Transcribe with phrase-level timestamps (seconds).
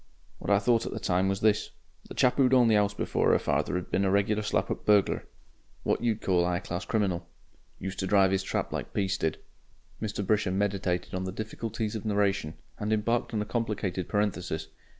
[0.39, 1.69] What I thought at the time was this.
[2.09, 4.83] The chap who'd owned the 'ouse before 'er father 'd been a regular slap up
[4.83, 5.27] burglar.
[5.83, 7.27] What you'd call a 'igh class criminal.
[7.77, 9.37] Used to drive 'is trap like Peace did."
[10.01, 10.25] Mr.
[10.25, 14.69] Brisher meditated on the difficulties of narration and embarked on a complicated parenthesis.